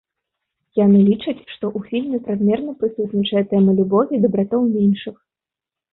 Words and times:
Яны 0.85 1.01
лічаць, 1.09 1.43
што 1.55 1.65
ў 1.77 1.91
фільме 1.91 2.17
празмерна 2.27 2.71
прысутнічае 2.81 3.45
тэма 3.53 3.71
любові 3.81 4.21
да 4.25 4.33
братоў 4.37 4.61
меншых. 4.75 5.17